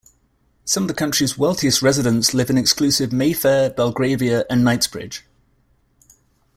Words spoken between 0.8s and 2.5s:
of the country's wealthiest residents live